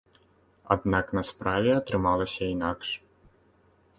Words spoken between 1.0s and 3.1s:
на справе атрымалася інакш.